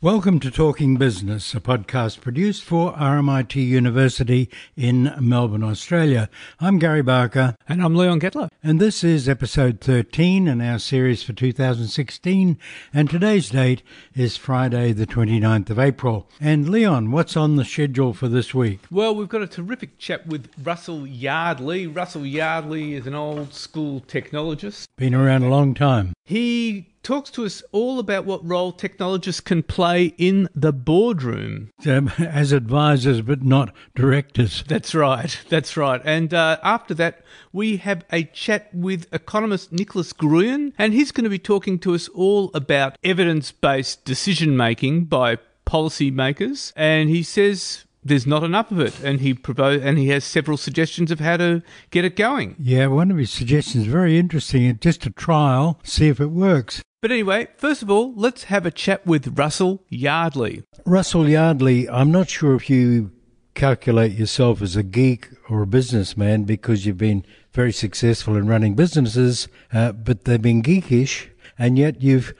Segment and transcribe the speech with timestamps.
[0.00, 6.30] Welcome to Talking Business, a podcast produced for RMIT University in Melbourne, Australia.
[6.60, 7.56] I'm Gary Barker.
[7.68, 8.48] And I'm Leon Gettler.
[8.62, 12.58] And this is episode 13 in our series for 2016.
[12.94, 13.82] And today's date
[14.14, 16.28] is Friday, the 29th of April.
[16.40, 18.78] And Leon, what's on the schedule for this week?
[18.92, 21.88] Well, we've got a terrific chat with Russell Yardley.
[21.88, 24.84] Russell Yardley is an old school technologist.
[24.96, 26.12] Been around a long time.
[26.24, 31.70] He talks to us all about what role technologists can play in the boardroom.
[31.86, 34.62] Um, as advisors, but not directors.
[34.68, 35.40] That's right.
[35.48, 36.02] That's right.
[36.04, 41.24] And uh, after that, we have a chat with economist Nicholas Gruen, and he's going
[41.24, 46.74] to be talking to us all about evidence based decision making by policymakers.
[46.76, 50.58] And he says there's not enough of it, and he propose and he has several
[50.58, 52.54] suggestions of how to get it going.
[52.58, 54.78] Yeah, one of his suggestions is very interesting.
[54.78, 56.82] Just a trial, see if it works.
[57.00, 60.64] But anyway, first of all, let's have a chat with Russell Yardley.
[60.84, 63.12] Russell Yardley, I'm not sure if you
[63.54, 68.74] calculate yourself as a geek or a businessman because you've been very successful in running
[68.74, 72.34] businesses, uh, but they've been geekish, and yet you've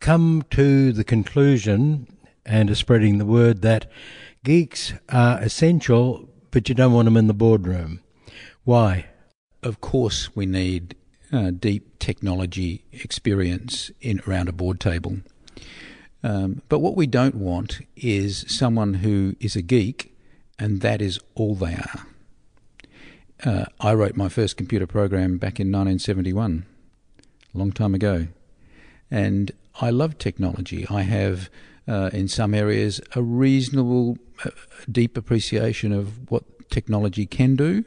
[0.00, 2.08] come to the conclusion
[2.44, 3.88] and are spreading the word that
[4.42, 8.00] geeks are essential, but you don't want them in the boardroom.
[8.64, 9.06] Why?
[9.62, 10.96] Of course, we need
[11.32, 15.18] uh, deep technology experience in around a board table.
[16.22, 20.14] Um, but what we don't want is someone who is a geek
[20.58, 22.06] and that is all they are.
[23.44, 26.64] Uh, I wrote my first computer program back in 1971,
[27.52, 28.28] a long time ago.
[29.10, 30.86] And I love technology.
[30.88, 31.50] I have,
[31.88, 34.50] uh, in some areas, a reasonable, uh,
[34.90, 37.84] deep appreciation of what technology can do.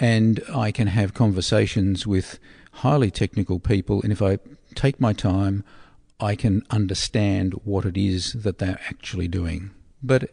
[0.00, 2.38] And I can have conversations with
[2.78, 4.38] highly technical people, and if I
[4.74, 5.64] take my time,
[6.20, 9.70] I can understand what it is that they're actually doing.
[10.02, 10.30] But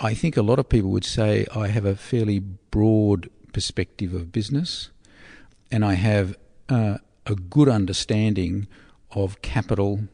[0.00, 4.30] I think a lot of people would say I have a fairly broad perspective of
[4.30, 4.90] business,
[5.70, 6.36] and I have
[6.68, 8.68] uh, a good understanding
[9.10, 10.04] of capital,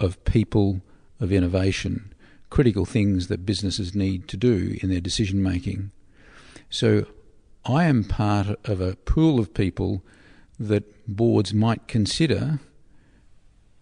[0.00, 0.80] of people,
[1.20, 2.14] of innovation,
[2.48, 5.90] critical things that businesses need to do in their decision making.
[6.70, 7.06] So
[7.66, 10.02] I am part of a pool of people
[10.58, 12.60] that boards might consider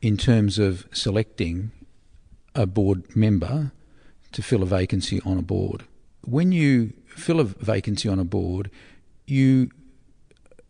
[0.02, 1.70] in terms of selecting
[2.54, 3.72] a board member
[4.32, 5.84] to fill a vacancy on a board.
[6.22, 8.70] When you fill a vacancy on a board,
[9.26, 9.70] you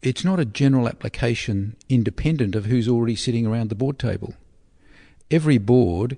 [0.03, 4.35] it's not a general application independent of who's already sitting around the board table.
[5.31, 6.17] Every board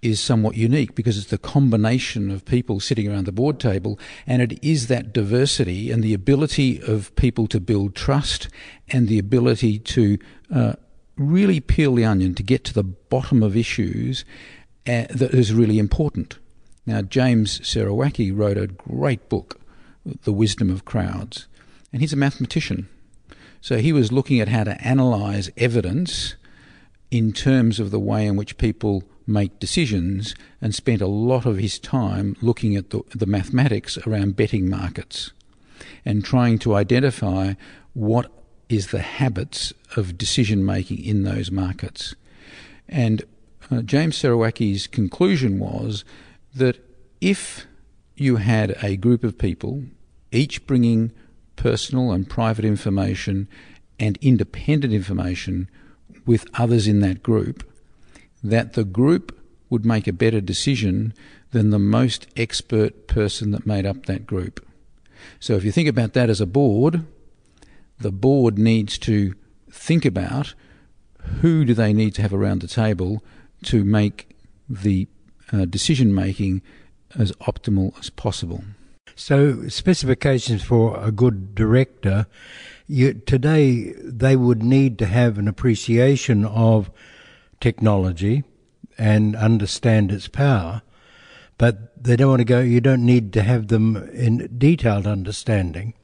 [0.00, 4.40] is somewhat unique because it's the combination of people sitting around the board table, and
[4.40, 8.48] it is that diversity and the ability of people to build trust
[8.88, 10.18] and the ability to
[10.54, 10.72] uh,
[11.16, 14.24] really peel the onion to get to the bottom of issues
[14.86, 16.38] uh, that is really important.
[16.86, 19.60] Now, James Surowiecki wrote a great book,
[20.22, 21.46] The Wisdom of Crowds,
[21.92, 22.88] and he's a mathematician.
[23.60, 26.36] So he was looking at how to analyze evidence
[27.10, 31.58] in terms of the way in which people make decisions and spent a lot of
[31.58, 35.32] his time looking at the, the mathematics around betting markets
[36.04, 37.54] and trying to identify
[37.92, 38.32] what
[38.68, 42.14] is the habits of decision making in those markets.
[42.88, 43.22] And
[43.70, 46.04] uh, James Surowiecki's conclusion was
[46.54, 46.78] that
[47.20, 47.66] if
[48.16, 49.84] you had a group of people,
[50.32, 51.12] each bringing
[51.56, 53.48] personal and private information
[53.98, 55.68] and independent information
[56.24, 57.64] with others in that group,
[58.42, 59.38] that the group
[59.70, 61.12] would make a better decision
[61.50, 64.64] than the most expert person that made up that group.
[65.40, 67.04] So if you think about that as a board,
[67.98, 69.34] the board needs to
[69.70, 70.54] think about
[71.40, 73.22] who do they need to have around the table
[73.64, 74.36] to make
[74.68, 75.08] the
[75.52, 76.62] uh, decision making
[77.18, 78.62] as optimal as possible.
[79.14, 82.26] So, specifications for a good director,
[82.86, 86.90] you, today they would need to have an appreciation of
[87.60, 88.44] technology
[88.96, 90.82] and understand its power,
[91.56, 95.94] but they don't want to go, you don't need to have them in detailed understanding.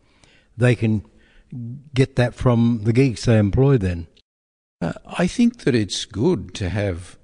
[0.56, 1.05] They can
[1.94, 4.06] get that from the geeks they employ then.
[4.81, 7.19] Uh, I think that it's good to have,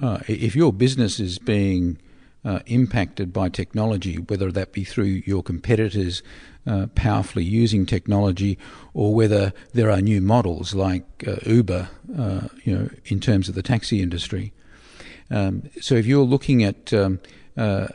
[0.00, 1.98] uh, if your business is being
[2.46, 6.22] uh, impacted by technology, whether that be through your competitors
[6.66, 8.56] uh, powerfully using technology,
[8.94, 13.56] or whether there are new models like uh, Uber, uh, you know, in terms of
[13.56, 14.52] the taxi industry.
[15.28, 17.18] Um, so if you're looking at um,
[17.56, 17.88] uh,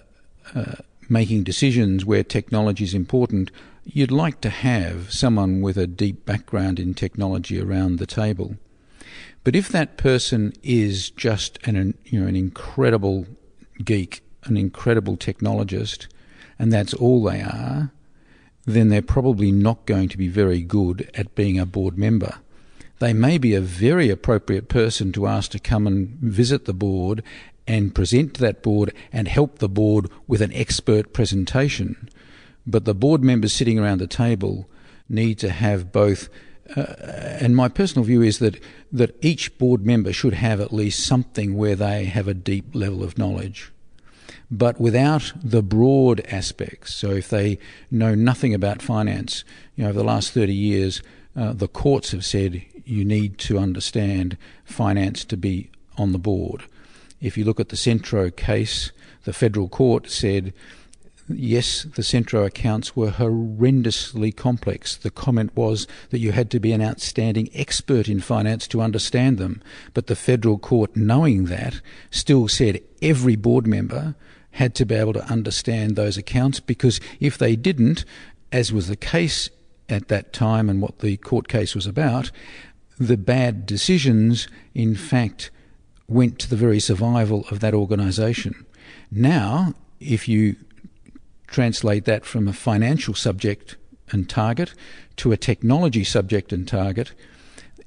[0.54, 0.76] uh,
[1.08, 3.52] making decisions where technology is important,
[3.86, 8.58] you'd like to have someone with a deep background in technology around the table.
[9.46, 13.26] But if that person is just an you know an incredible
[13.84, 16.08] geek, an incredible technologist,
[16.58, 17.92] and that's all they are,
[18.66, 22.36] then they're probably not going to be very good at being a board member.
[23.00, 27.24] They may be a very appropriate person to ask to come and visit the board
[27.66, 32.10] and present to that board and help the board with an expert presentation.
[32.68, 34.70] But the board members sitting around the table
[35.10, 36.30] need to have both.
[36.76, 36.82] Uh,
[37.40, 38.62] and my personal view is that
[38.92, 43.04] that each board member should have at least something where they have a deep level
[43.04, 43.72] of knowledge
[44.52, 46.94] but without the broad aspects.
[46.94, 47.58] So if they
[47.90, 49.46] know nothing about finance,
[49.76, 51.02] you know, over the last 30 years,
[51.36, 56.64] uh, the courts have said you need to understand finance to be on the board.
[57.22, 58.92] If you look at the Centro case,
[59.24, 60.54] the federal court said,
[61.30, 64.98] yes, the Centro accounts were horrendously complex.
[64.98, 69.38] The comment was that you had to be an outstanding expert in finance to understand
[69.38, 69.62] them.
[69.94, 74.16] But the federal court, knowing that, still said every board member
[74.52, 78.06] had to be able to understand those accounts because if they didn't,
[78.52, 79.50] as was the case
[79.90, 82.32] at that time and what the court case was about,
[83.00, 85.52] the bad decisions, in fact,
[86.08, 88.66] went to the very survival of that organisation.
[89.10, 90.56] Now, if you
[91.48, 93.78] translate that from a financial subject
[94.12, 94.74] and target
[95.18, 97.14] to a technology subject and target,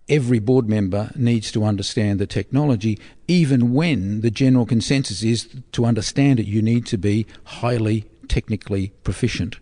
[0.09, 5.85] every board member needs to understand the technology, even when the general consensus is to
[5.85, 9.59] understand it, you need to be highly technically proficient.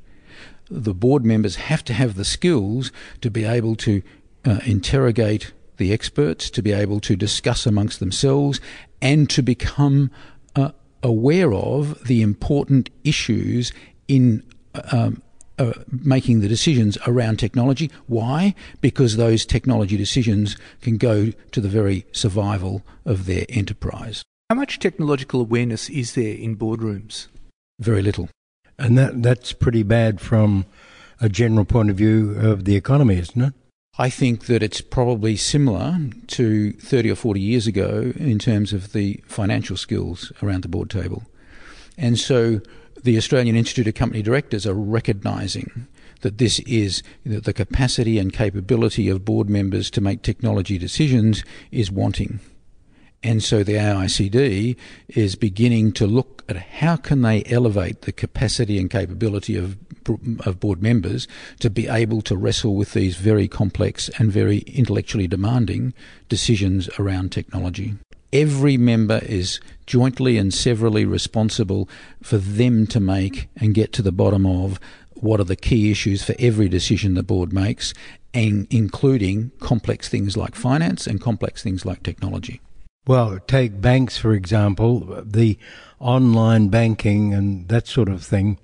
[0.70, 2.90] The board members have to have the skills
[3.20, 4.02] to be able to
[4.44, 8.60] uh, interrogate the experts, to be able to discuss amongst themselves,
[9.00, 10.10] and to become
[10.56, 10.70] uh,
[11.02, 13.72] aware of the important issues
[14.08, 14.42] in
[14.92, 15.22] um,
[15.58, 17.90] uh, making the decisions around technology.
[18.06, 18.54] Why?
[18.80, 24.22] Because those technology decisions can go to the very survival of their enterprise.
[24.48, 27.28] How much technological awareness is there in boardrooms?
[27.80, 28.28] Very little.
[28.78, 30.66] And that that's pretty bad from
[31.20, 33.54] a general point of view of the economy, isn't it?
[33.98, 38.92] I think that it's probably similar to 30 or 40 years ago in terms of
[38.92, 41.24] the financial skills around the board table.
[41.98, 42.62] And so
[43.02, 45.86] the Australian Institute of Company Directors are recognising
[46.20, 51.44] that this is that the capacity and capability of board members to make technology decisions
[51.70, 52.40] is wanting.
[53.24, 54.76] And so the AICD
[55.08, 59.76] is beginning to look at how can they elevate the capacity and capability of
[60.44, 61.28] of board members
[61.60, 65.94] to be able to wrestle with these very complex and very intellectually demanding
[66.28, 67.94] decisions around technology
[68.32, 71.88] every member is jointly and severally responsible
[72.22, 74.80] for them to make and get to the bottom of
[75.14, 77.94] what are the key issues for every decision the board makes,
[78.34, 82.60] and including complex things like finance and complex things like technology.
[83.06, 85.58] Well, take banks, for example, the
[85.98, 88.58] online banking and that sort of thing.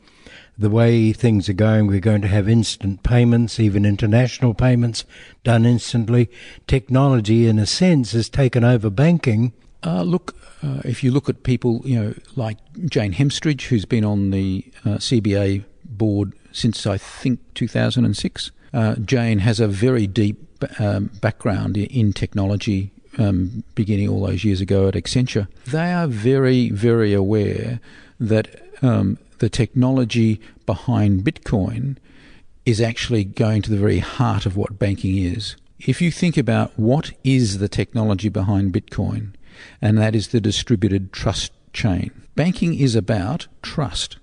[0.59, 5.05] The way things are going, we're going to have instant payments, even international payments
[5.45, 6.29] done instantly.
[6.67, 9.53] Technology, in a sense, has taken over banking
[9.83, 14.05] uh, look, uh, if you look at people, you know, like Jane Hemstritch, who's been
[14.05, 18.51] on the uh, CBA board since I think 2006.
[18.73, 20.39] Uh, Jane has a very deep
[20.81, 25.47] um, background in technology, um, beginning all those years ago at Accenture.
[25.67, 27.81] They are very, very aware
[28.19, 28.49] that
[28.83, 31.97] um, the technology behind Bitcoin
[32.65, 35.57] is actually going to the very heart of what banking is.
[35.79, 39.35] If you think about what is the technology behind Bitcoin,
[39.81, 42.11] and that is the distributed trust chain.
[42.35, 44.19] Banking is about trust.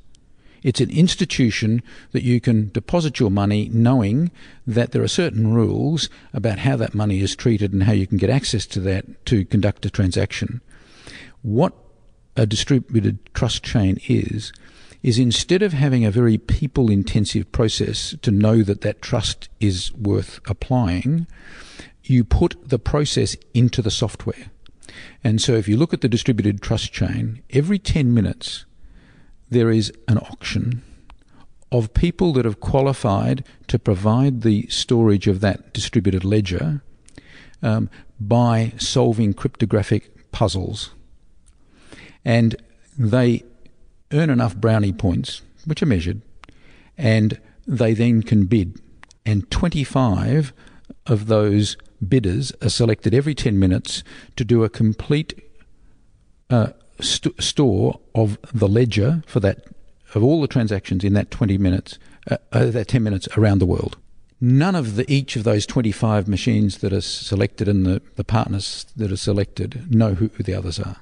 [0.64, 4.32] It's an institution that you can deposit your money knowing
[4.66, 8.18] that there are certain rules about how that money is treated and how you can
[8.18, 10.62] get access to that to conduct a transaction.
[11.44, 11.74] What
[12.36, 14.52] a distributed trust chain is,
[15.06, 19.94] is instead of having a very people intensive process to know that that trust is
[19.94, 21.28] worth applying,
[22.04, 24.50] you put the process into the software.
[25.24, 28.66] And so if you look at the distributed trust chain, every 10 minutes
[29.48, 30.82] there is an auction
[31.72, 36.82] of people that have qualified to provide the storage of that distributed ledger
[37.62, 40.96] um, by solving cryptographic puzzles.
[42.26, 42.56] And
[42.98, 43.44] they
[44.12, 46.22] earn enough brownie points, which are measured,
[46.98, 48.82] and they then can bid.
[49.26, 50.54] And 25
[51.08, 54.04] of those bidders are selected every 10 minutes
[54.36, 55.34] to do a complete
[56.50, 56.68] uh,
[57.00, 59.66] st- store of the ledger for that
[60.14, 61.98] of all the transactions in that 20 minutes
[62.30, 63.98] uh, uh, that 10 minutes around the world
[64.40, 68.86] none of the each of those 25 machines that are selected and the, the partners
[68.96, 70.98] that are selected know who, who the others are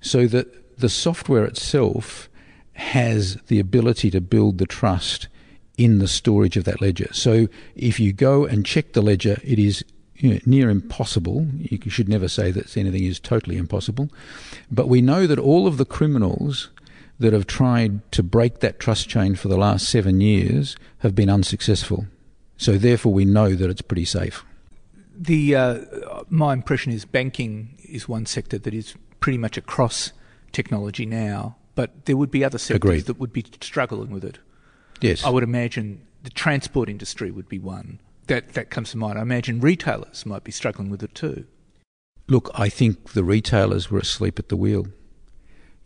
[0.00, 2.28] so that the software itself
[2.72, 5.28] has the ability to build the trust
[5.78, 7.08] in the storage of that ledger.
[7.12, 7.46] So
[7.76, 9.84] if you go and check the ledger, it is
[10.16, 11.46] you know, near impossible.
[11.56, 14.10] You should never say that anything is totally impossible.
[14.72, 16.70] But we know that all of the criminals
[17.20, 21.30] that have tried to break that trust chain for the last seven years have been
[21.30, 22.06] unsuccessful.
[22.56, 24.44] So therefore, we know that it's pretty safe.
[25.16, 25.78] The uh,
[26.28, 30.12] my impression is banking is one sector that is pretty much across
[30.52, 33.06] technology now, but there would be other sectors Agreed.
[33.06, 34.38] that would be struggling with it.
[35.00, 39.18] Yes, I would imagine the transport industry would be one that that comes to mind.
[39.18, 41.46] I imagine retailers might be struggling with it too.
[42.28, 44.86] Look, I think the retailers were asleep at the wheel.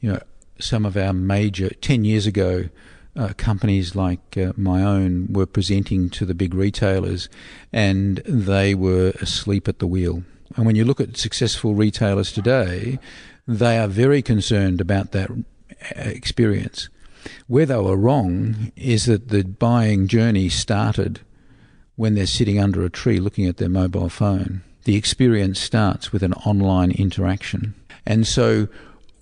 [0.01, 0.21] You know,
[0.59, 2.69] some of our major ten years ago.
[3.19, 7.31] Uh, companies like uh, my own were presenting to the big retailers
[7.73, 10.23] and they were asleep at the wheel.
[10.55, 12.99] And when you look at successful retailers today,
[13.47, 15.35] they are very concerned about that uh,
[15.95, 16.89] experience.
[17.47, 21.21] Where they were wrong is that the buying journey started
[21.97, 24.63] when they're sitting under a tree looking at their mobile phone.
[24.85, 27.75] The experience starts with an online interaction.
[28.05, 28.69] And so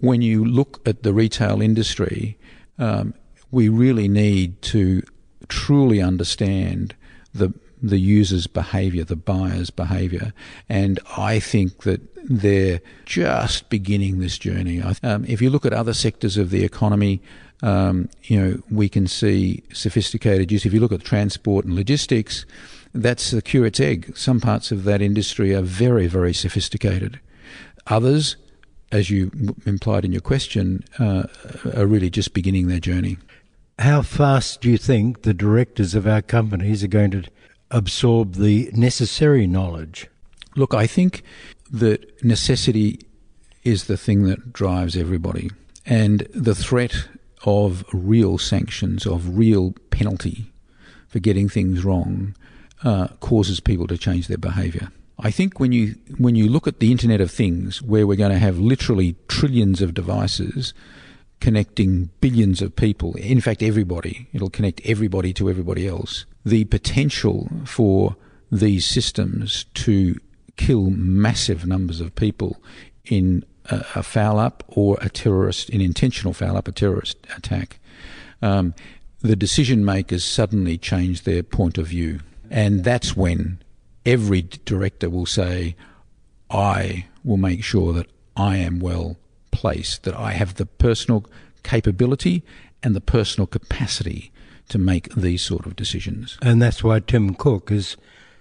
[0.00, 2.37] when you look at the retail industry,
[2.78, 3.14] um,
[3.50, 5.02] we really need to
[5.49, 6.95] truly understand
[7.33, 7.54] the
[7.88, 10.33] the user's behaviour, the buyer's behaviour,
[10.69, 14.83] and I think that they're just beginning this journey.
[15.03, 17.21] Um, if you look at other sectors of the economy,
[17.62, 20.64] um, you know we can see sophisticated use.
[20.64, 22.47] If you look at transport and logistics,
[22.95, 24.17] that's the curate's egg.
[24.17, 27.21] Some parts of that industry are very, very sophisticated.
[27.88, 28.37] Others,
[28.93, 29.31] as you
[29.67, 31.25] implied in your question, uh,
[31.76, 33.19] are really just beginning their journey.
[33.81, 37.25] How fast do you think the directors of our companies are going to
[37.75, 40.07] absorb the necessary knowledge?
[40.57, 41.23] Look, I think
[41.71, 43.00] that necessity
[43.64, 45.50] is the thing that drives everybody.
[45.85, 47.09] And the threat
[47.45, 50.52] of real sanctions, of real penalty
[51.09, 52.35] for getting things wrong,
[52.85, 54.90] uh, causes people to change their behaviour.
[55.19, 58.33] I think when you when you look at the Internet of Things, where we're going
[58.33, 60.75] to have literally trillions of devices
[61.45, 66.25] connecting billions of people, in fact, everybody, it'll connect everybody to everybody else.
[66.43, 68.17] The potential for
[68.51, 70.19] these systems to
[70.57, 72.57] kill massive numbers of people
[73.05, 77.79] in a, a foul up or a terrorist, an intentional foul up, a terrorist attack,
[78.41, 78.75] um,
[79.21, 82.21] the decision makers suddenly change their point of view.
[82.51, 83.59] And that's when
[84.07, 85.77] every director will say,
[86.51, 89.19] I will make sure that I am well
[89.55, 91.25] placed, that I have the personal
[91.63, 92.43] capability
[92.83, 94.33] and the personal capacity
[94.69, 96.39] to make these sort of decisions.
[96.43, 97.97] And that's why Tim Cook is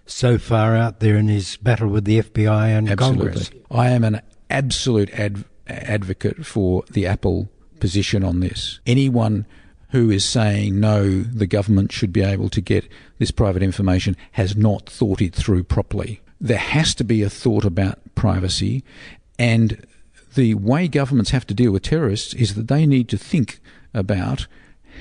[0.05, 3.25] so far out there in his battle with the FBI and Absolutely.
[3.25, 3.51] Congress.
[3.71, 8.79] I am an absolute ad- advocate for the Apple position on this.
[8.85, 9.45] Anyone
[9.89, 12.89] who is saying no, the government should be able to get
[13.19, 16.19] this private information has not thought it through properly.
[16.41, 18.83] There has to be a thought about privacy,
[19.37, 19.85] and
[20.35, 23.59] the way governments have to deal with terrorists is that they need to think
[23.93, 24.47] about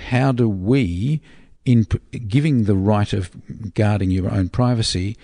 [0.08, 1.20] how do we,
[1.64, 1.86] in
[2.28, 3.30] giving the right of
[3.74, 5.16] guarding your own privacy,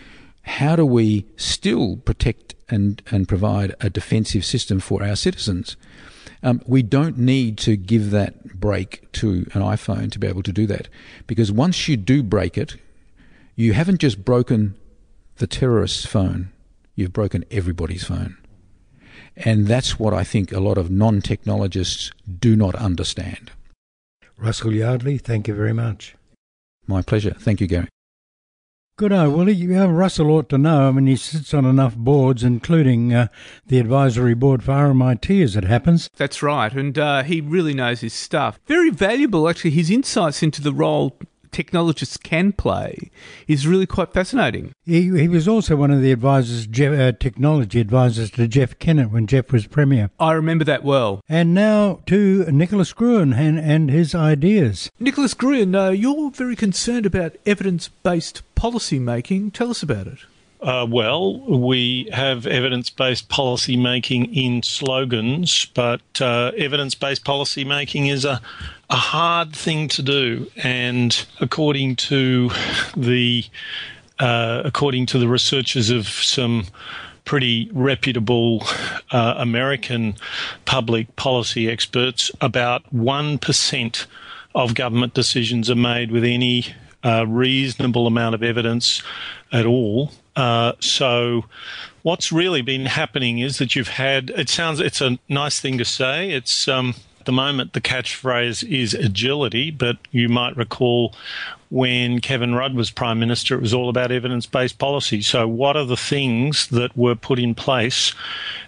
[0.43, 5.77] how do we still protect and, and provide a defensive system for our citizens?
[6.43, 10.53] Um, we don't need to give that break to an iPhone to be able to
[10.53, 10.89] do that.
[11.27, 12.77] Because once you do break it,
[13.57, 14.77] you haven't just broken
[15.37, 16.51] the terrorist's phone,
[16.95, 18.37] you've broken everybody's phone.
[19.45, 23.53] And that's what I think a lot of non technologists do not understand.
[24.37, 26.17] Russell Yardley, thank you very much.
[26.87, 27.35] My pleasure.
[27.39, 27.89] Thank you, Gary.
[28.97, 29.29] Good eye.
[29.29, 30.89] Well, he, uh, Russell ought to know.
[30.89, 33.29] I mean, he sits on enough boards, including uh,
[33.67, 36.11] the advisory board for RMIT, as it happens.
[36.17, 38.59] That's right, and uh, he really knows his stuff.
[38.67, 39.71] Very valuable, actually.
[39.71, 41.17] His insights into the role
[41.53, 43.11] technologists can play
[43.47, 44.73] is really quite fascinating.
[44.85, 49.11] He, he was also one of the advisors, Jeff, uh, technology advisors to Jeff Kennett
[49.11, 50.11] when Jeff was Premier.
[50.19, 51.21] I remember that well.
[51.29, 54.91] And now to Nicholas Gruen and, and his ideas.
[54.99, 59.51] Nicholas Gruen, uh, you're very concerned about evidence based policy making.
[59.51, 60.19] Tell us about it.
[60.61, 67.65] Uh, well, we have evidence based policy making in slogans, but uh, evidence based policy
[67.65, 68.41] making is a,
[68.91, 70.51] a hard thing to do.
[70.57, 72.51] And according to
[72.97, 73.45] the
[74.19, 76.65] uh, according to the researchers of some
[77.25, 78.65] pretty reputable
[79.13, 80.17] uh, American
[80.65, 84.07] public policy experts, about one percent
[84.57, 86.75] of government decisions are made with any
[87.05, 89.03] uh, reasonable amount of evidence
[89.53, 90.11] at all.
[90.39, 91.45] Uh, so,
[92.03, 94.31] what's really been happening is that you've had.
[94.31, 96.31] It sounds it's a nice thing to say.
[96.31, 101.13] It's um, at the moment the catchphrase is agility, but you might recall
[101.71, 105.21] when Kevin Rudd was Prime Minister, it was all about evidence based policy.
[105.21, 108.15] So, what are the things that were put in place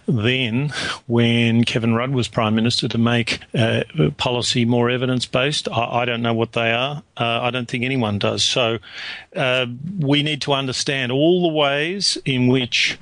[0.06, 0.72] then
[1.06, 3.84] when Kevin Rudd was Prime Minister to make uh,
[4.16, 5.68] policy more evidence based?
[5.68, 7.02] I, I, don't know what they are.
[7.16, 8.44] Uh, I don't think anyone does.
[8.44, 8.78] So,
[9.34, 9.66] uh,
[9.98, 12.98] we need to understand all the ways in which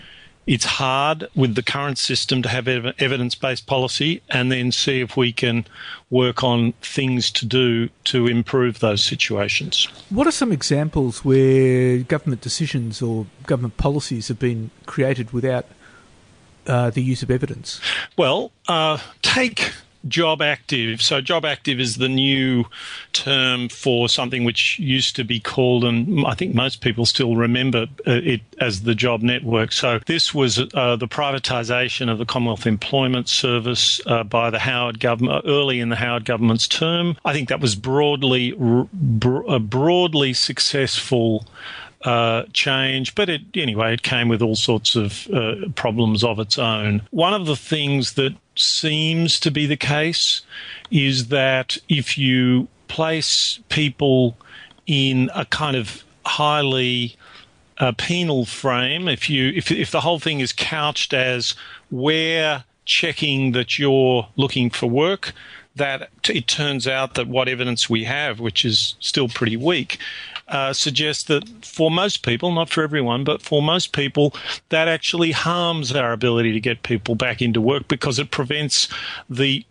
[0.49, 5.02] it's hard with the current system to have ev- evidence based policy and then see
[5.02, 5.67] if we can
[6.09, 9.88] work on things to do to improve those situations.
[10.09, 15.67] What are some examples where government decisions or government policies have been created without
[16.67, 17.78] uh, the use of evidence?
[18.17, 19.73] Well, uh, take
[20.07, 21.02] job active.
[21.02, 22.67] So, job active is the new
[23.12, 27.87] term for something which used to be called, and I think most people still remember
[28.07, 29.73] uh, it as the job network.
[29.73, 35.00] So, this was uh, the privatisation of the Commonwealth Employment Service uh, by the Howard
[35.00, 37.17] government early in the Howard government's term.
[37.25, 38.52] I think that was broadly
[38.93, 41.47] bro- broadly successful
[42.05, 46.59] uh, change, but it anyway it came with all sorts of uh, problems of its
[46.59, 47.02] own.
[47.11, 50.43] One of the things that seems to be the case
[50.91, 54.37] is that if you place people
[54.87, 57.17] in a kind of highly
[57.79, 61.55] uh, penal frame, if you if if the whole thing is couched as
[61.91, 65.33] we're checking that you're looking for work,
[65.78, 69.99] that it turns out that what evidence we have, which is still pretty weak,
[70.49, 74.35] uh, suggests that for most people, not for everyone, but for most people,
[74.68, 78.88] that actually harms our ability to get people back into work because it prevents
[79.28, 79.64] the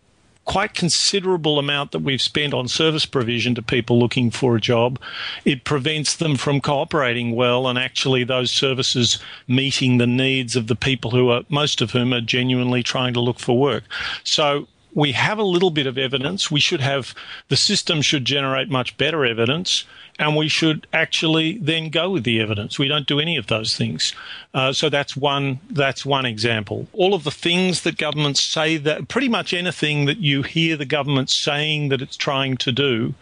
[0.48, 4.98] quite considerable amount that we've spent on service provision to people looking for a job.
[5.44, 10.74] It prevents them from cooperating well and actually those services meeting the needs of the
[10.74, 13.84] people who are, most of whom are genuinely trying to look for work.
[14.24, 16.50] So we have a little bit of evidence.
[16.50, 17.14] We should have,
[17.48, 19.84] the system should generate much better evidence
[20.18, 22.78] and we should actually then go with the evidence.
[22.78, 24.12] We don't do any of those things.
[24.52, 25.60] Uh, so that's one.
[25.70, 26.88] That's one example.
[26.92, 30.84] All of the things that governments say that pretty much anything that you hear the
[30.84, 33.14] government saying that it's trying to do,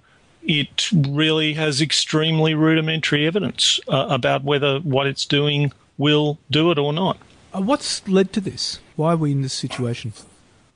[0.42, 6.78] it really has extremely rudimentary evidence uh, about whether what it's doing will do it
[6.78, 7.18] or not.
[7.52, 8.78] Uh, what's led to this?
[8.96, 10.12] Why are we in this situation?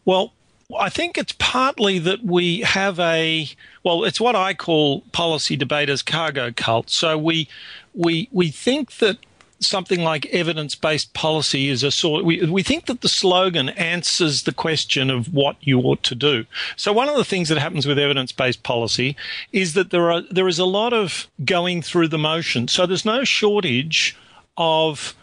[0.05, 0.33] Well,
[0.79, 3.49] I think it's partly that we have a
[3.83, 6.91] well, it's what I call policy debaters cargo cult.
[6.91, 7.49] So we
[7.95, 9.19] we we think that
[9.61, 14.55] something like evidence-based policy is a sort we, we think that the slogan answers the
[14.55, 17.99] question of what you ought to do so one of the things that happens with
[17.99, 19.15] evidence-based policy
[19.53, 23.05] is that there are there is a lot of going through the motions so there's
[23.05, 24.17] no shortage
[24.57, 25.15] of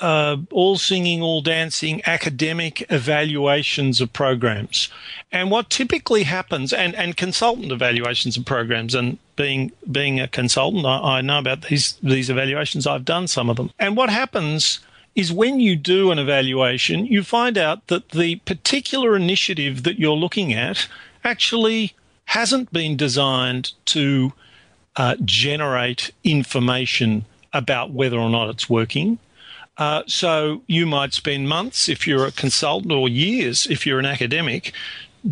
[0.00, 4.88] uh, all singing, all dancing academic evaluations of programs.
[5.30, 10.84] And what typically happens, and, and consultant evaluations of programs, and being being a consultant,
[10.86, 12.86] I, I know about these these evaluations.
[12.86, 13.70] I've done some of them.
[13.78, 14.80] And what happens
[15.14, 20.16] is when you do an evaluation, you find out that the particular initiative that you're
[20.16, 20.88] looking at
[21.24, 21.94] actually
[22.26, 24.32] hasn't been designed to
[24.96, 29.18] uh, generate information about whether or not it's working.
[29.80, 34.04] Uh, so you might spend months if you're a consultant or years if you're an
[34.04, 34.74] academic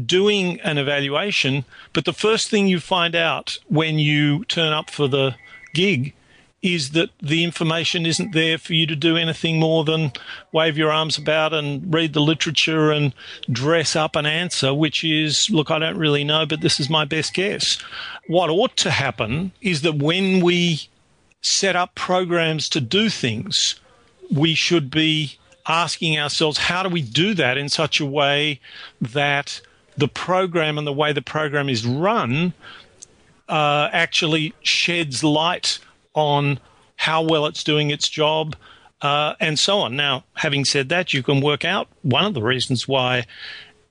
[0.06, 1.66] doing an evaluation.
[1.92, 5.34] But the first thing you find out when you turn up for the
[5.74, 6.14] gig
[6.62, 10.12] is that the information isn't there for you to do anything more than
[10.50, 13.12] wave your arms about and read the literature and
[13.52, 17.04] dress up an answer, which is, look, I don't really know, but this is my
[17.04, 17.78] best guess.
[18.26, 20.88] What ought to happen is that when we
[21.42, 23.78] set up programs to do things,
[24.30, 28.60] we should be asking ourselves how do we do that in such a way
[29.00, 29.60] that
[29.96, 32.52] the program and the way the program is run
[33.48, 35.78] uh, actually sheds light
[36.14, 36.58] on
[36.96, 38.56] how well it's doing its job
[39.02, 39.96] uh, and so on.
[39.96, 43.26] Now, having said that, you can work out one of the reasons why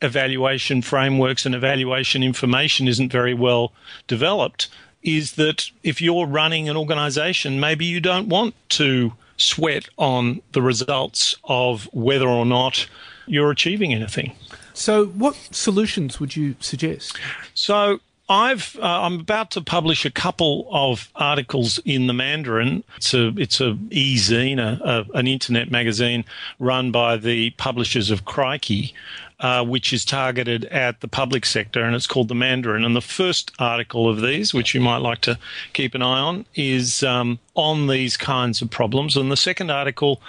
[0.02, 3.72] evaluation frameworks and evaluation information isn't very well
[4.08, 4.68] developed
[5.04, 10.62] is that if you're running an organization, maybe you don't want to sweat on the
[10.62, 12.88] results of whether or not
[13.26, 14.36] you're achieving anything.
[14.74, 17.18] So, what solutions would you suggest?
[17.54, 22.84] So, I've uh, I'm about to publish a couple of articles in the Mandarin.
[22.98, 26.26] It's a it's a e-zine, a, a, an internet magazine
[26.60, 28.94] run by the publishers of Crikey,
[29.40, 32.84] uh, which is targeted at the public sector, and it's called the Mandarin.
[32.84, 35.40] And the first article of these, which you might like to
[35.72, 39.16] keep an eye on, is um, on these kinds of problems.
[39.16, 40.22] And the second article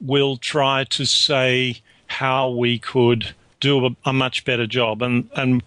[0.00, 5.00] will try to say how we could do a, a much better job.
[5.00, 5.62] And and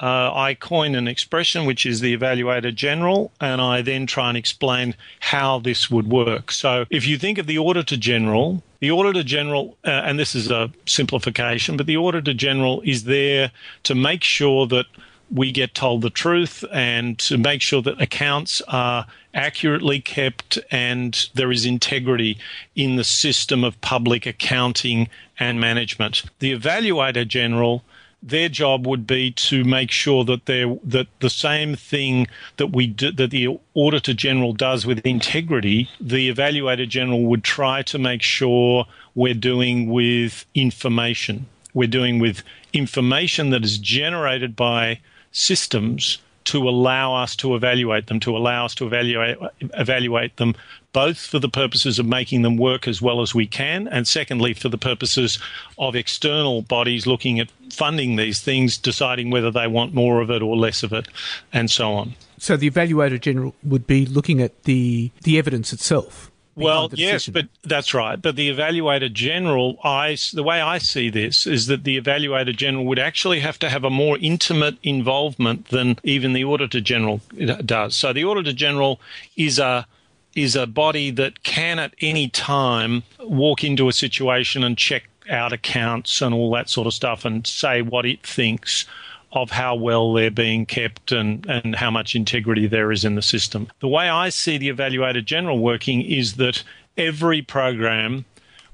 [0.00, 4.36] uh, I coin an expression which is the evaluator general, and I then try and
[4.36, 6.50] explain how this would work.
[6.50, 10.50] So if you think of the auditor general, the auditor general, uh, and this is
[10.50, 13.52] a simplification, but the auditor general is there
[13.84, 14.86] to make sure that
[15.30, 21.28] we get told the truth and to make sure that accounts are accurately kept and
[21.34, 22.38] there is integrity
[22.76, 26.22] in the system of public accounting and management.
[26.38, 27.82] The evaluator general
[28.24, 32.86] their job would be to make sure that they that the same thing that we
[32.86, 38.22] do, that the auditor general does with integrity, the evaluator general would try to make
[38.22, 41.46] sure we're doing with information.
[41.74, 45.00] We're doing with information that is generated by
[45.32, 50.54] systems to allow us to evaluate them, to allow us to evaluate evaluate them
[50.94, 54.54] both for the purposes of making them work as well as we can, and secondly,
[54.54, 55.38] for the purposes
[55.76, 60.42] of external bodies looking at funding these things, deciding whether they want more of it
[60.42, 61.08] or less of it,
[61.52, 62.14] and so on.
[62.38, 66.30] So the evaluator general would be looking at the the evidence itself.
[66.56, 68.20] Well, yes, but that's right.
[68.20, 72.84] But the evaluator general, I the way I see this is that the evaluator general
[72.84, 77.20] would actually have to have a more intimate involvement than even the auditor general
[77.64, 77.96] does.
[77.96, 79.00] So the auditor general
[79.36, 79.86] is a
[80.34, 85.52] is a body that can at any time walk into a situation and check out
[85.52, 88.86] accounts and all that sort of stuff and say what it thinks
[89.32, 93.22] of how well they're being kept and, and how much integrity there is in the
[93.22, 93.68] system.
[93.80, 96.62] The way I see the evaluator general working is that
[96.96, 98.24] every program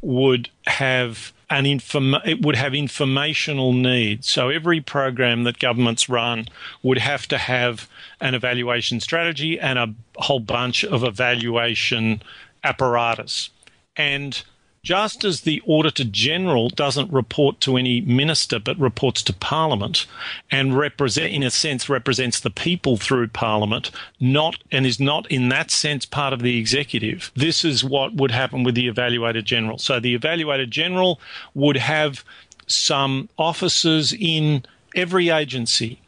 [0.03, 4.29] would have an inform- it would have informational needs.
[4.29, 6.47] So every program that governments run
[6.83, 7.89] would have to have
[8.21, 12.23] an evaluation strategy and a whole bunch of evaluation
[12.63, 13.51] apparatus.
[13.97, 14.43] And
[14.83, 20.07] just as the Auditor General doesn't report to any minister but reports to Parliament
[20.51, 25.51] and represent, in a sense, represents the people through Parliament, not and is not in
[25.51, 27.31] that sense part of the executive.
[27.37, 29.79] This is what would happen with the Evaluator General.
[29.79, 31.21] So the Evaluator General
[31.55, 32.25] would have
[32.66, 34.64] some officers in
[34.95, 36.01] every agency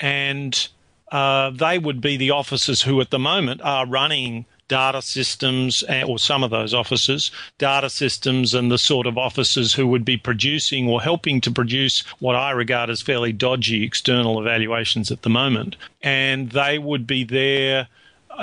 [0.00, 0.68] and
[1.12, 6.02] uh, they would be the officers who at the moment are running data systems, eh,
[6.02, 10.16] or some of those officers, data systems, and the sort of officers who would be
[10.16, 15.30] producing or helping to produce what I regard as fairly dodgy external evaluations at the
[15.30, 15.76] moment.
[16.02, 17.88] And they would be there,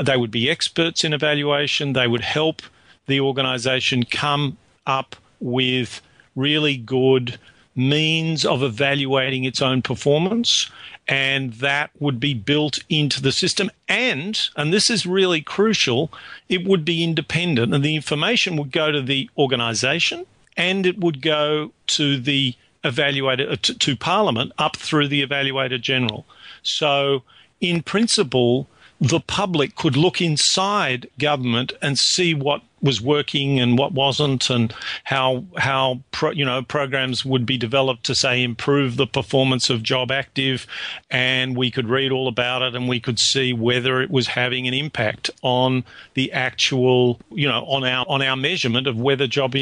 [0.03, 2.61] they would be experts in evaluation, they would help
[3.07, 4.57] the organization come
[4.87, 6.01] up with
[6.35, 7.37] really good
[7.75, 10.71] means of evaluating its own performance
[11.07, 13.69] and that would be built into the system.
[13.87, 16.11] And and this is really crucial
[16.49, 20.25] it would be independent and the information would go to the organization
[20.57, 25.79] and it would go to the evaluator uh, to, to parliament up through the evaluator
[25.79, 26.25] general.
[26.63, 27.23] So
[27.61, 28.67] in principle
[29.01, 34.73] the public could look inside government and see what was working and what wasn't, and
[35.03, 39.83] how how pro, you know programs would be developed to say improve the performance of
[39.83, 40.67] Job Active,
[41.09, 44.67] and we could read all about it and we could see whether it was having
[44.67, 49.55] an impact on the actual you know on our on our measurement of whether Job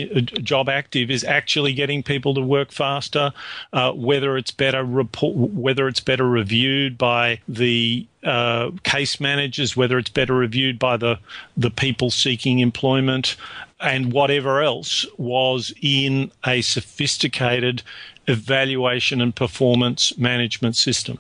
[0.44, 3.32] Job Active is actually getting people to work faster,
[3.72, 9.98] uh, whether it's better report, whether it's better reviewed by the uh, case managers, whether
[9.98, 11.20] it's better reviewed by the
[11.58, 13.36] the people seeking employment,
[13.80, 17.84] and whatever else was in a sophisticated
[18.28, 21.20] evaluation and performance management system.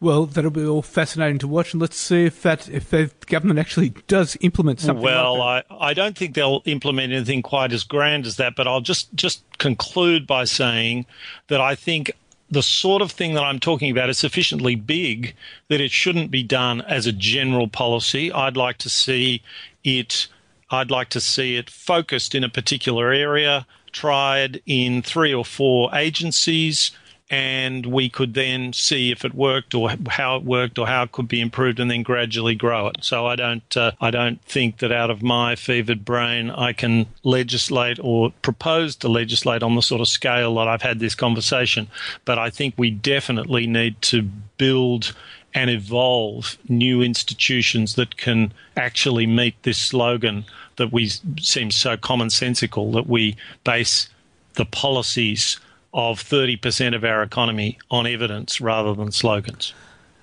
[0.00, 3.58] Well, that'll be all fascinating to watch, and let's see if that if the government
[3.58, 5.02] actually does implement something.
[5.02, 8.66] Well, like I, I don't think they'll implement anything quite as grand as that, but
[8.66, 11.06] I'll just just conclude by saying
[11.48, 12.12] that I think
[12.54, 15.34] the sort of thing that I'm talking about is sufficiently big
[15.68, 18.32] that it shouldn't be done as a general policy.
[18.32, 19.42] I'd like to see
[19.82, 20.28] it
[20.70, 25.94] I'd like to see it focused in a particular area, tried in three or four
[25.94, 26.90] agencies,
[27.30, 31.12] and we could then see if it worked or how it worked or how it
[31.12, 32.96] could be improved and then gradually grow it.
[33.00, 37.06] So I don't uh, I don't think that out of my fevered brain I can
[37.22, 41.88] legislate or propose to legislate on the sort of scale that I've had this conversation,
[42.24, 44.22] but I think we definitely need to
[44.58, 45.14] build
[45.54, 50.44] and evolve new institutions that can actually meet this slogan
[50.76, 51.08] that we
[51.40, 54.08] seems so commonsensical that we base
[54.54, 55.58] the policies
[55.94, 59.72] of 30% of our economy on evidence rather than slogans.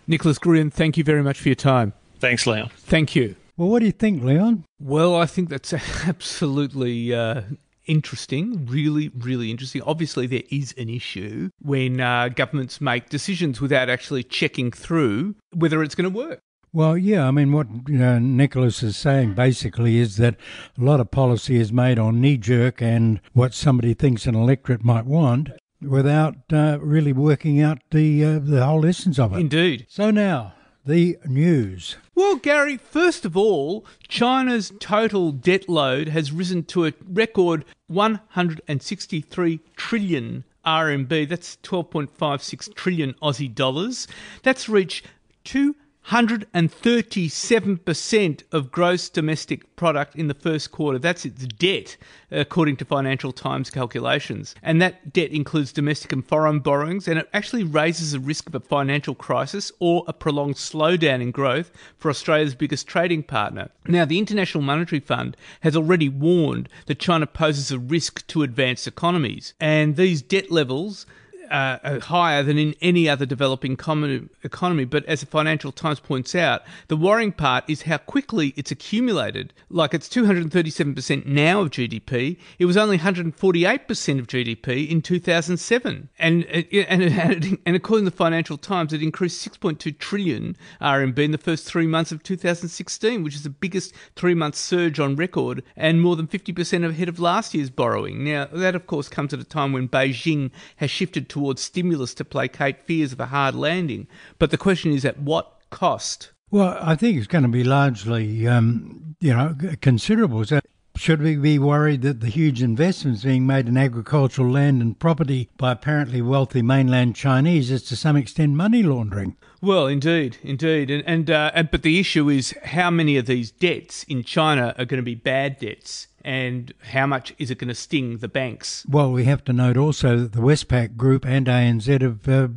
[0.06, 1.94] Nicholas Gruen, thank you very much for your time.
[2.20, 2.70] Thanks, Leon.
[2.76, 3.36] Thank you.
[3.58, 4.66] Well, what do you think, Leon?
[4.80, 5.74] Well, I think that's
[6.08, 7.44] absolutely uh,
[7.86, 9.82] interesting, really, really interesting.
[9.84, 15.82] Obviously, there is an issue when uh, governments make decisions without actually checking through whether
[15.82, 16.40] it's going to work.
[16.74, 20.36] Well, yeah, I mean, what you know, Nicholas is saying basically is that
[20.80, 24.84] a lot of policy is made on knee jerk and what somebody thinks an electorate
[24.84, 25.50] might want
[25.82, 29.40] without uh, really working out the uh, the whole essence of it.
[29.40, 29.86] Indeed.
[29.90, 30.54] So now
[30.86, 31.98] the news.
[32.16, 39.60] Well, Gary, first of all, China's total debt load has risen to a record 163
[39.76, 41.30] trillion RMB.
[41.30, 44.08] That's 12.56 trillion Aussie dollars.
[44.44, 45.08] That's reached
[45.44, 45.76] two
[46.08, 50.98] 137% of gross domestic product in the first quarter.
[50.98, 51.96] That's its debt,
[52.32, 54.56] according to Financial Times calculations.
[54.64, 58.56] And that debt includes domestic and foreign borrowings, and it actually raises the risk of
[58.56, 63.70] a financial crisis or a prolonged slowdown in growth for Australia's biggest trading partner.
[63.86, 68.88] Now, the International Monetary Fund has already warned that China poses a risk to advanced
[68.88, 71.06] economies, and these debt levels
[71.52, 74.86] uh, higher than in any other developing economy.
[74.86, 79.54] But as the Financial Times points out, the worrying part is how quickly it's accumulated.
[79.70, 82.38] Like it's 237% now of GDP.
[82.58, 86.10] It was only 148% of GDP in 2007.
[86.18, 86.66] And, and,
[87.04, 91.66] and, and according to the Financial Times, it increased 6.2 trillion RMB in the first
[91.66, 96.16] three months of 2016, which is the biggest three month surge on record and more
[96.16, 98.24] than 50% ahead of last year's borrowing.
[98.24, 102.14] Now, that of course comes at a time when Beijing has shifted to towards stimulus
[102.14, 104.08] to placate fears of a hard landing.
[104.38, 106.30] But the question is at what cost?
[106.52, 110.46] Well, I think it's going to be largely, um, you know, considerable.
[110.46, 110.60] So
[110.96, 115.50] should we be worried that the huge investments being made in agricultural land and property
[115.58, 119.36] by apparently wealthy mainland Chinese is to some extent money laundering?
[119.62, 123.50] Well, indeed, indeed, and and, uh, and but the issue is how many of these
[123.50, 127.68] debts in China are going to be bad debts and how much is it going
[127.68, 128.86] to sting the banks?
[128.88, 132.48] Well, we have to note also that the Westpac Group and ANZ have uh,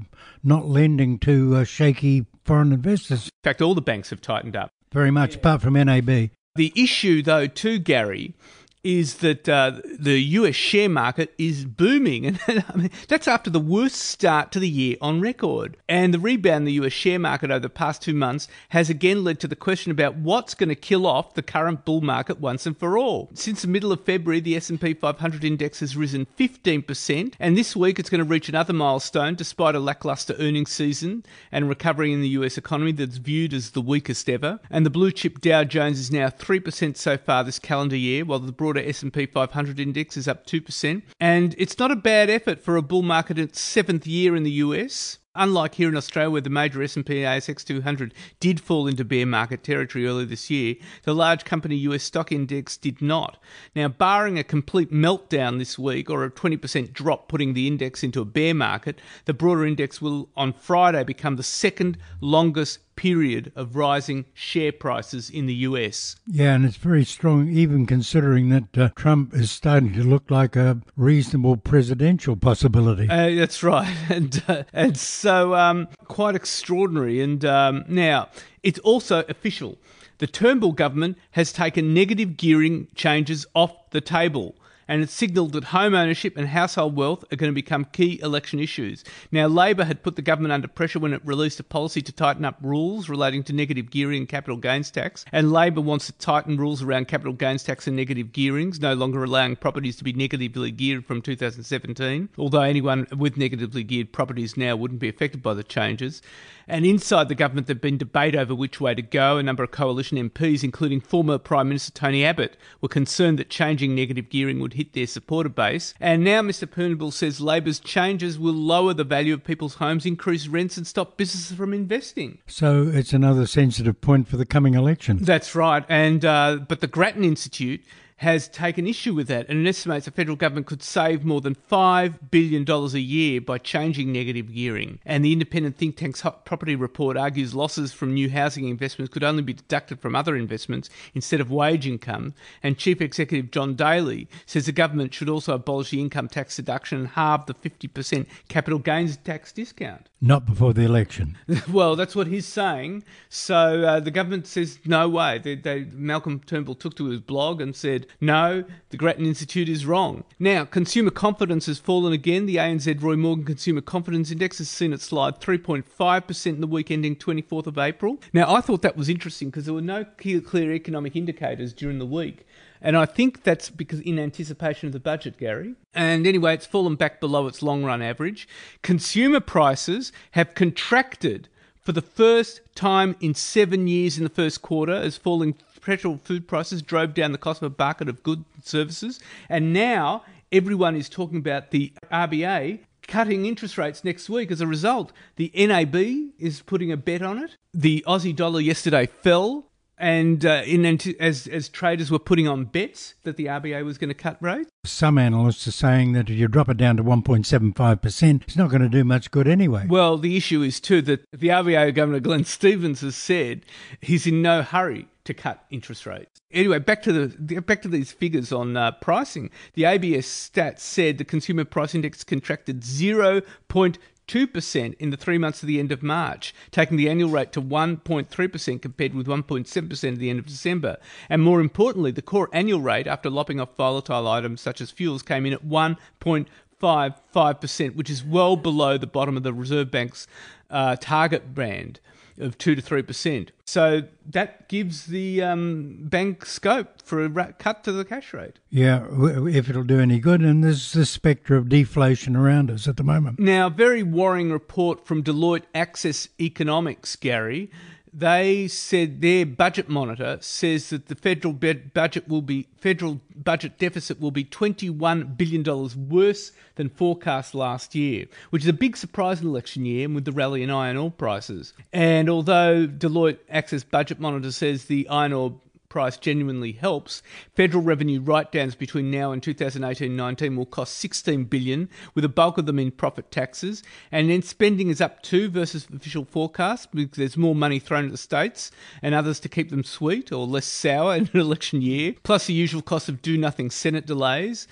[0.42, 3.24] not lending to uh, shaky foreign investors.
[3.24, 4.70] In fact, all the banks have tightened up.
[4.92, 5.38] Very much, yeah.
[5.38, 6.30] apart from NAB.
[6.56, 8.34] The issue, though, too, Gary,
[8.84, 12.38] is that uh, the US share market is booming.
[12.54, 15.78] And I mean, that's after the worst start to the year on record.
[15.88, 19.24] And the rebound in the US share market over the past two months has again
[19.24, 22.66] led to the question about what's going to kill off the current bull market once
[22.66, 23.30] and for all.
[23.34, 27.98] Since the middle of February, the S&P 500 index has risen 15%, and this week
[27.98, 32.28] it's going to reach another milestone despite a lackluster earnings season and recovery in the
[32.28, 34.60] US economy that's viewed as the weakest ever.
[34.70, 38.38] And the blue chip Dow Jones is now 3% so far this calendar year, while
[38.38, 41.02] the broad broader S&P 500 index is up 2%.
[41.20, 44.42] And it's not a bad effort for a bull market in its seventh year in
[44.42, 45.18] the US.
[45.36, 49.64] Unlike here in Australia, where the major S&P ASX 200 did fall into bear market
[49.64, 53.38] territory earlier this year, the large company US stock index did not.
[53.74, 58.20] Now, barring a complete meltdown this week or a 20% drop putting the index into
[58.20, 63.76] a bear market, the broader index will on Friday become the second longest period of
[63.76, 66.16] rising share prices in the US.
[66.26, 70.56] Yeah, and it's very strong, even considering that uh, Trump is starting to look like
[70.56, 73.08] a reasonable presidential possibility.
[73.08, 77.20] Uh, that's right, and uh, and so um, quite extraordinary.
[77.20, 78.28] And um, now
[78.62, 79.78] it's also official.
[80.18, 84.54] The Turnbull government has taken negative gearing changes off the table
[84.88, 88.60] and it signalled that home ownership and household wealth are going to become key election
[88.60, 89.04] issues.
[89.32, 92.44] Now, Labor had put the government under pressure when it released a policy to tighten
[92.44, 96.56] up rules relating to negative gearing and capital gains tax, and Labor wants to tighten
[96.56, 100.70] rules around capital gains tax and negative gearings, no longer allowing properties to be negatively
[100.70, 105.64] geared from 2017, although anyone with negatively geared properties now wouldn't be affected by the
[105.64, 106.22] changes.
[106.66, 109.36] And inside the government, there've been debate over which way to go.
[109.36, 113.94] A number of coalition MPs, including former Prime Minister Tony Abbott, were concerned that changing
[113.94, 115.94] negative gearing would hit their supporter base.
[116.00, 120.46] And now Mr Turnbull says Labor's changes will lower the value of people's homes, increase
[120.46, 122.38] rents, and stop businesses from investing.
[122.46, 125.18] So it's another sensitive point for the coming election.
[125.20, 125.84] That's right.
[125.88, 127.82] And uh, but the Grattan Institute
[128.16, 132.30] has taken issue with that and estimates the federal government could save more than $5
[132.30, 134.98] billion a year by changing negative gearing.
[135.04, 139.42] And the independent think tank's property report argues losses from new housing investments could only
[139.42, 142.34] be deducted from other investments instead of wage income.
[142.62, 146.98] And Chief Executive John Daley says the government should also abolish the income tax deduction
[146.98, 150.08] and halve the 50% capital gains tax discount.
[150.24, 151.36] Not before the election.
[151.70, 153.04] well, that's what he's saying.
[153.28, 155.36] So uh, the government says no way.
[155.36, 159.84] They, they, Malcolm Turnbull took to his blog and said, no, the Grattan Institute is
[159.84, 160.24] wrong.
[160.38, 162.46] Now, consumer confidence has fallen again.
[162.46, 166.90] The ANZ Roy Morgan Consumer Confidence Index has seen it slide 3.5% in the week
[166.90, 168.16] ending 24th of April.
[168.32, 172.06] Now, I thought that was interesting because there were no clear economic indicators during the
[172.06, 172.46] week.
[172.84, 175.74] And I think that's because in anticipation of the budget, Gary.
[175.94, 178.46] And anyway, it's fallen back below its long run average.
[178.82, 181.48] Consumer prices have contracted
[181.80, 186.46] for the first time in seven years in the first quarter as falling petrol food
[186.46, 189.18] prices drove down the cost of a bucket of goods and services.
[189.48, 194.50] And now everyone is talking about the RBA cutting interest rates next week.
[194.50, 195.96] As a result, the NAB
[196.38, 197.56] is putting a bet on it.
[197.72, 199.70] The Aussie dollar yesterday fell
[200.04, 200.84] and uh, in
[201.18, 204.68] as as traders were putting on bets that the RBA was going to cut rates.
[204.84, 208.82] Some analysts are saying that if you drop it down to 1.75%, it's not going
[208.82, 209.86] to do much good anyway.
[209.88, 213.64] Well, the issue is too that the RBA Governor Glenn Stevens has said
[214.02, 216.38] he's in no hurry to cut interest rates.
[216.52, 219.50] Anyway, back to the back to these figures on uh, pricing.
[219.72, 223.96] The ABS stats said the consumer price index contracted 0.2
[224.28, 227.62] 2% in the three months to the end of March, taking the annual rate to
[227.62, 230.96] 1.3% compared with 1.7% at the end of December.
[231.28, 235.22] And more importantly, the core annual rate, after lopping off volatile items such as fuels,
[235.22, 240.26] came in at 1.55%, which is well below the bottom of the Reserve Bank's
[240.70, 242.00] uh, target band
[242.38, 243.48] of 2 to 3%.
[243.64, 248.58] So that gives the um, bank scope for a cut to the cash rate.
[248.70, 250.40] Yeah, if it'll do any good.
[250.40, 253.38] And there's this spectre of deflation around us at the moment.
[253.38, 257.70] Now, very worrying report from Deloitte Access Economics, Gary
[258.16, 264.20] they said their budget monitor says that the federal budget will be federal budget deficit
[264.20, 269.40] will be 21 billion dollars worse than forecast last year, which is a big surprise
[269.40, 271.72] in election year with the rally in iron ore prices.
[271.92, 275.54] And although Deloitte Access Budget Monitor says the iron ore
[275.94, 277.22] price genuinely helps,
[277.54, 282.66] federal revenue write-downs between now and 2018-19 will cost 16 billion, with a bulk of
[282.66, 283.80] them in profit taxes,
[284.10, 288.10] and then spending is up too versus official forecast because there's more money thrown at
[288.10, 292.16] the states and others to keep them sweet or less sour in an election year,
[292.24, 294.66] plus the usual cost of do nothing Senate delays.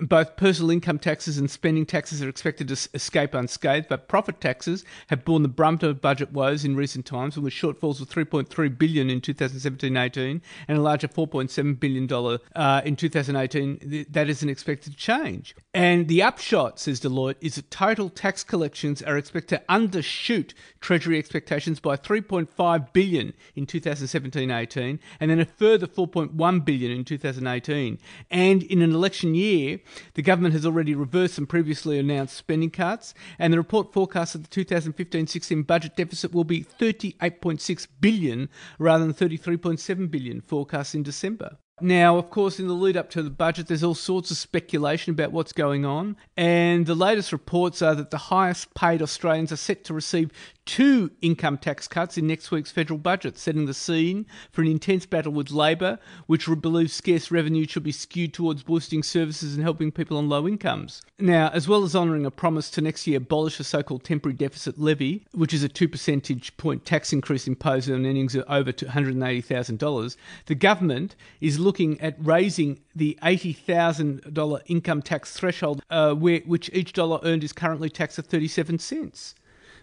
[0.00, 4.84] Both personal income taxes and spending taxes are expected to escape unscathed, but profit taxes
[5.08, 9.10] have borne the brunt of budget woes in recent times, with shortfalls of 3.3 billion
[9.10, 14.06] in 2017-18 and a larger 4.7 billion dollar uh, in 2018.
[14.08, 15.56] That isn't expected to change.
[15.74, 21.18] And the upshot, says Deloitte, is that total tax collections are expected to undershoot Treasury
[21.18, 27.98] expectations by 3.5 billion in 2017-18, and then a further 4.1 billion in 2018.
[28.30, 29.80] And in an election year
[30.14, 34.48] the government has already reversed some previously announced spending cuts, and the report forecasts that
[34.48, 38.48] the 2015-16 budget deficit will be 38.6 billion
[38.78, 41.56] rather than 33.7 billion forecast in December.
[41.80, 45.12] Now, of course, in the lead up to the budget, there's all sorts of speculation
[45.12, 49.56] about what's going on, and the latest reports are that the highest paid Australians are
[49.56, 50.32] set to receive
[50.68, 55.06] two income tax cuts in next week's federal budget, setting the scene for an intense
[55.06, 59.90] battle with Labor, which believes scarce revenue should be skewed towards boosting services and helping
[59.90, 61.00] people on low incomes.
[61.18, 64.36] Now, as well as honouring a promise to next year abolish a so called temporary
[64.36, 68.70] deficit levy, which is a 2 percentage point tax increase imposed on earnings of over
[68.70, 76.68] $180,000, the government is looking at raising the $80,000 income tax threshold, uh, where, which
[76.74, 79.34] each dollar earned is currently taxed at 37 cents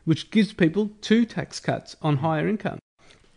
[0.05, 2.79] which gives people two tax cuts on higher income.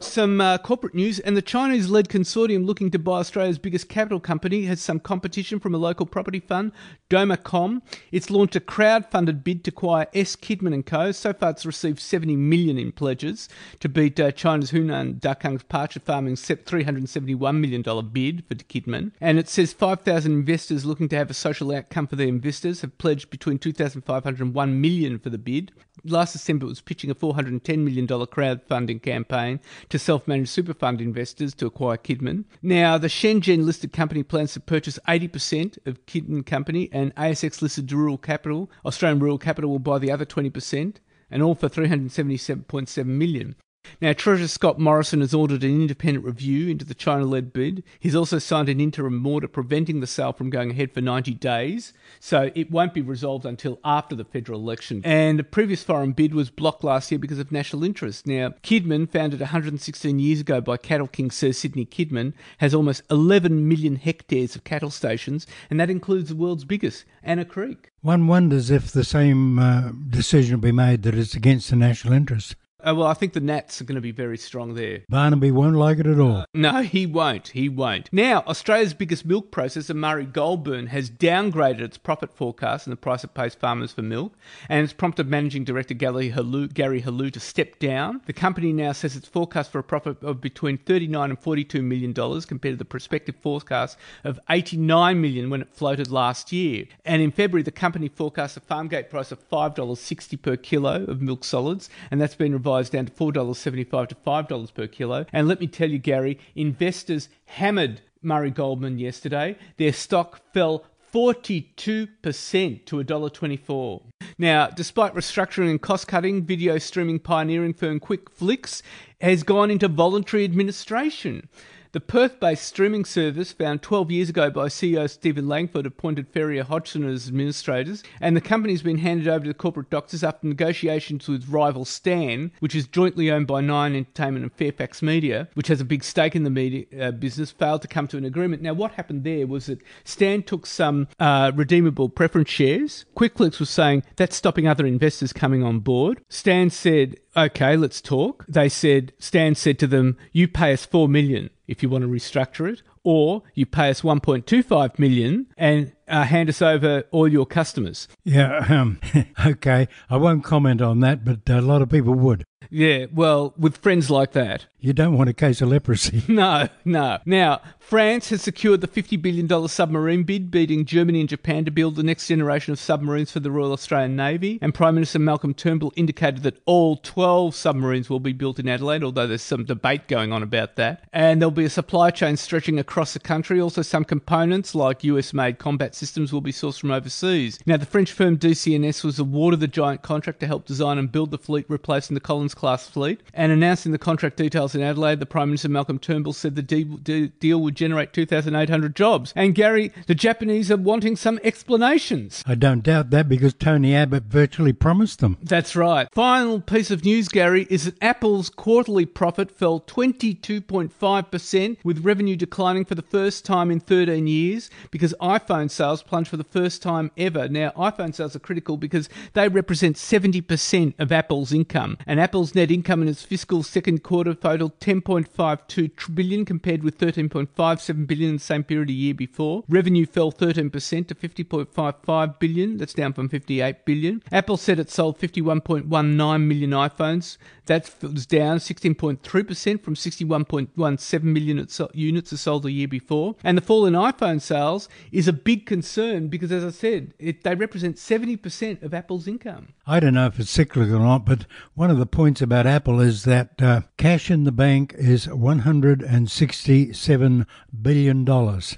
[0.01, 4.21] Some uh, corporate news, and the Chinese led consortium looking to buy Australia's biggest capital
[4.21, 6.71] company has some competition from a local property fund,
[7.11, 7.83] Domacom.
[8.13, 10.37] It's launched a crowd-funded bid to acquire S.
[10.37, 11.11] Kidman & Co.
[11.11, 13.49] So far, it's received 70 million in pledges
[13.81, 17.83] to beat uh, China's Hunan Dakang's Pasture Farming's $371 million
[18.13, 19.11] bid for Kidman.
[19.21, 22.97] And it says 5,000 investors looking to have a social outcome for their investors have
[22.99, 25.73] pledged between 2,500 and 1 million for the bid.
[26.05, 29.59] Last December, it was pitching a $410 million crowdfunding campaign
[29.89, 32.45] to self managed super fund investors to acquire Kidman.
[32.63, 37.91] Now, the Shenzhen listed company plans to purchase 80% of Kidman Company, and ASX listed
[37.93, 40.97] Rural Capital, Australian Rural Capital, will buy the other 20%,
[41.31, 43.57] and all for 377.7 million.
[44.01, 47.83] Now, Treasurer Scott Morrison has ordered an independent review into the China led bid.
[47.99, 51.93] He's also signed an interim order preventing the sale from going ahead for 90 days,
[52.21, 55.03] so it won't be resolved until after the federal election.
[55.05, 58.27] And the previous foreign bid was blocked last year because of national interest.
[58.27, 63.69] Now, Kidman, founded 116 years ago by cattle king Sir Sidney Kidman, has almost 11
[63.69, 67.91] million hectares of cattle stations, and that includes the world's biggest, Anna Creek.
[68.01, 72.13] One wonders if the same uh, decision will be made that it's against the national
[72.13, 72.55] interest.
[72.87, 75.01] Uh, well, I think the Nats are going to be very strong there.
[75.09, 76.45] Barnaby won't like it at all.
[76.55, 77.49] No, he won't.
[77.49, 78.09] He won't.
[78.13, 83.25] Now, Australia's biggest milk processor, Murray Goulburn, has downgraded its profit forecast and the price
[83.25, 84.35] it pays farmers for milk,
[84.69, 88.21] and it's prompted Managing Director Gary Helou, Gary Helou to step down.
[88.27, 92.13] The company now says its forecast for a profit of between 39 and 42 million
[92.13, 96.85] dollars compared to the prospective forecast of 89 million when it floated last year.
[97.05, 101.21] And in February, the company forecast a farm gate price of $5.60 per kilo of
[101.21, 105.27] milk solids, and that's been revised down to $4.75 to $5 per kilo.
[105.33, 109.57] And let me tell you, Gary, investors hammered Murray Goulburn yesterday.
[109.77, 114.03] Their stock fell 42% to $1.24.
[114.37, 118.83] Now, despite restructuring and cost cutting, video streaming pioneering firm QuickFlix
[119.21, 121.49] has gone into voluntary administration.
[121.93, 126.63] The Perth based streaming service, found 12 years ago by CEO Stephen Langsford, appointed Ferrier
[126.63, 130.47] Hodgson as administrators, and the company has been handed over to the corporate doctors after
[130.47, 135.69] negotiations with rival Stan, which is jointly owned by Nine Entertainment and Fairfax Media, which
[135.69, 138.61] has a big stake in the media uh, business, failed to come to an agreement.
[138.61, 143.07] Now, what happened there was that Stan took some uh, redeemable preference shares.
[143.17, 146.21] QuickFlix was saying that's stopping other investors coming on board.
[146.29, 148.45] Stan said, okay, let's talk.
[148.47, 152.09] They said, Stan said to them, you pay us four million if you want to
[152.09, 157.47] restructure it, or you pay us 1.25 million and uh, hand us over all your
[157.47, 158.09] customers.
[158.25, 158.99] Yeah, um,
[159.47, 159.87] okay.
[160.11, 162.45] I won't comment on that, but a lot of people would.
[162.71, 164.67] Yeah, well, with friends like that.
[164.81, 166.23] You don't want a case of leprosy.
[166.39, 167.19] No, no.
[167.25, 171.97] Now, France has secured the $50 billion submarine bid, beating Germany and Japan to build
[171.97, 174.59] the next generation of submarines for the Royal Australian Navy.
[174.63, 179.03] And Prime Minister Malcolm Turnbull indicated that all 12 submarines will be built in Adelaide,
[179.03, 181.09] although there's some debate going on about that.
[181.13, 183.61] And there'll be a supply chain stretching across the country.
[183.61, 187.59] Also, some components, like US made combat systems, will be sourced from overseas.
[187.67, 191.31] Now, the French firm DCNS was awarded the giant contract to help design and build
[191.33, 193.21] the fleet replacing the Collins class fleet.
[193.35, 197.61] And announcing the contract details in Adelaide, the Prime Minister Malcolm Turnbull said the deal
[197.61, 199.33] would generate 2,800 jobs.
[199.37, 202.43] And Gary, the Japanese are wanting some explanations.
[202.47, 205.37] I don't doubt that because Tony Abbott virtually promised them.
[205.43, 206.09] That's right.
[206.13, 212.85] Final piece of news, Gary, is that Apple's quarterly profit fell 22.5%, with revenue declining
[212.85, 217.11] for the first time in 13 years because iPhone sales plunged for the first time
[217.17, 217.49] ever.
[217.49, 222.71] Now, iPhone sales are critical because they represent 70% of Apple's income, and Apple's net
[222.71, 228.41] income in its fiscal second quarter totaled 10.52 billion compared with 13.57 billion in the
[228.41, 229.65] same period a year before.
[229.69, 232.77] Revenue fell 13% to 50.55 billion.
[232.77, 234.23] That's down from 58 billion.
[234.31, 237.39] Apple said it sold 51.19 million iPhones.
[237.67, 243.35] That was down 16.3% from 61.17 million units it sold the year before.
[243.43, 247.43] And the fall in iPhone sales is a big concern because, as I said, it,
[247.43, 249.75] they represent 70% of Apple's income.
[249.91, 253.01] I don't know if it's cyclical or not, but one of the points about Apple
[253.01, 257.47] is that uh, cash in the bank is $167
[257.81, 258.25] billion.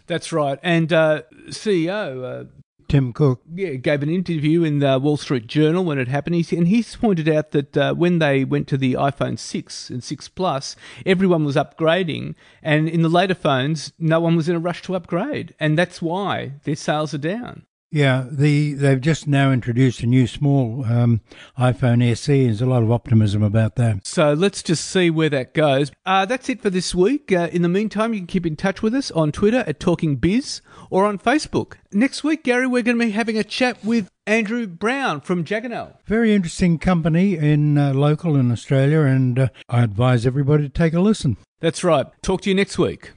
[0.07, 0.61] That's right.
[0.63, 2.45] And uh, CEO, uh,
[2.87, 3.43] Tim Cook.
[3.53, 6.47] Yeah, gave an interview in the Wall Street Journal when it happened.
[6.53, 10.29] And he's pointed out that uh, when they went to the iPhone 6 and 6
[10.29, 12.37] Plus, everyone was upgrading.
[12.63, 15.57] And in the later phones, no one was in a rush to upgrade.
[15.59, 17.67] And that's why their sales are down.
[17.93, 21.23] Yeah, the they've just now introduced a new small um,
[21.59, 22.45] iPhone SE.
[22.45, 24.07] There's a lot of optimism about that.
[24.07, 25.91] So let's just see where that goes.
[26.07, 27.33] Uh, that's it for this week.
[27.33, 30.17] Uh, in the meantime, you can keep in touch with us on Twitter at Talking
[30.17, 31.75] Biz or on Facebook.
[31.93, 35.95] Next week, Gary, we're going to be having a chat with Andrew Brown from Jaganel.
[36.05, 40.95] Very interesting company in uh, local in Australia, and uh, I advise everybody to take
[40.95, 41.37] a listen.
[41.59, 42.07] That's right.
[42.23, 43.11] Talk to you next week.